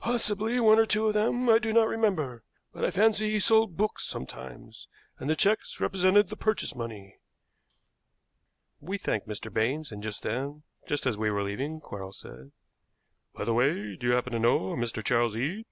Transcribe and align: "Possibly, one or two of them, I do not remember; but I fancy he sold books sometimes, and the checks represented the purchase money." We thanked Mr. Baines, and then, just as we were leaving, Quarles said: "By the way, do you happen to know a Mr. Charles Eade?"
"Possibly, 0.00 0.60
one 0.60 0.78
or 0.78 0.84
two 0.84 1.06
of 1.06 1.14
them, 1.14 1.48
I 1.48 1.58
do 1.58 1.72
not 1.72 1.88
remember; 1.88 2.44
but 2.74 2.84
I 2.84 2.90
fancy 2.90 3.30
he 3.30 3.40
sold 3.40 3.78
books 3.78 4.04
sometimes, 4.06 4.88
and 5.18 5.30
the 5.30 5.34
checks 5.34 5.80
represented 5.80 6.28
the 6.28 6.36
purchase 6.36 6.74
money." 6.74 7.16
We 8.78 8.98
thanked 8.98 9.26
Mr. 9.26 9.50
Baines, 9.50 9.90
and 9.90 10.02
then, 10.02 10.64
just 10.86 11.06
as 11.06 11.16
we 11.16 11.30
were 11.30 11.42
leaving, 11.44 11.80
Quarles 11.80 12.18
said: 12.20 12.52
"By 13.32 13.44
the 13.46 13.54
way, 13.54 13.96
do 13.96 14.08
you 14.08 14.12
happen 14.12 14.34
to 14.34 14.38
know 14.38 14.72
a 14.72 14.76
Mr. 14.76 15.02
Charles 15.02 15.34
Eade?" 15.34 15.64